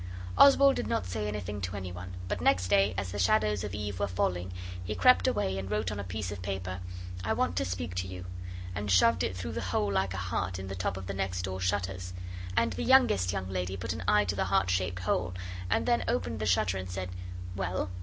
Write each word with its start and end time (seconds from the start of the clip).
Oswald 0.35 0.77
did 0.77 0.87
not 0.87 1.05
say 1.05 1.27
anything 1.27 1.61
to 1.61 1.75
any 1.75 1.91
one, 1.91 2.15
but 2.27 2.41
next 2.41 2.69
day, 2.69 2.95
as 2.97 3.11
the 3.11 3.19
shadows 3.19 3.63
of 3.63 3.75
eve 3.75 3.99
were 3.99 4.07
falling, 4.07 4.51
he 4.83 4.95
crept 4.95 5.27
away, 5.27 5.59
and 5.59 5.69
wrote 5.69 5.91
on 5.91 5.99
a 5.99 6.03
piece 6.03 6.31
of 6.31 6.41
paper, 6.41 6.79
'I 7.23 7.33
want 7.33 7.55
to 7.57 7.65
speak 7.65 7.93
to 7.93 8.07
you,' 8.07 8.25
and 8.73 8.89
shoved 8.89 9.21
it 9.21 9.37
through 9.37 9.51
the 9.51 9.61
hole 9.61 9.91
like 9.91 10.15
a 10.15 10.29
heart 10.31 10.57
in 10.57 10.69
the 10.69 10.75
top 10.75 10.97
of 10.97 11.05
the 11.05 11.13
next 11.13 11.43
door 11.43 11.59
shutters. 11.59 12.15
And 12.57 12.73
the 12.73 12.83
youngest 12.83 13.31
young 13.31 13.47
lady 13.51 13.77
put 13.77 13.93
an 13.93 14.03
eye 14.07 14.25
to 14.25 14.35
the 14.35 14.45
heart 14.45 14.71
shaped 14.71 15.01
hole, 15.03 15.35
and 15.69 15.85
then 15.85 16.03
opened 16.07 16.39
the 16.39 16.47
shutter 16.47 16.79
and 16.79 16.89
said 16.89 17.11
'Well? 17.55 17.91